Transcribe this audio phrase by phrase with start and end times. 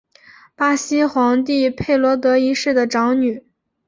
[0.55, 3.45] 巴西皇帝佩德罗一世的长女。